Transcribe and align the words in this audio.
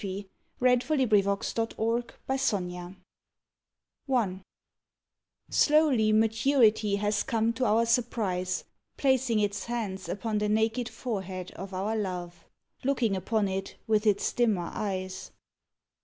"Sun 0.01 0.25
lit 0.61 0.83
Hours," 0.89 1.25
"Hours 1.29 1.53
of 1.55 1.77
Afternoon" 2.27 2.95
AFTERNOON 2.97 2.97
I 4.31 4.41
Slowly 5.51 6.11
maturity 6.11 6.95
has 6.95 7.21
come 7.21 7.53
to 7.53 7.65
our 7.65 7.85
surprise, 7.85 8.63
Placing 8.97 9.37
its 9.37 9.65
hands 9.65 10.09
upon 10.09 10.39
the 10.39 10.49
naked 10.49 10.89
forehead 10.89 11.51
of 11.51 11.71
our 11.75 11.95
love, 11.95 12.45
Looking 12.83 13.15
upon 13.15 13.47
it 13.47 13.75
with 13.85 14.07
its 14.07 14.33
dimmer 14.33 14.71
eyes. 14.73 15.29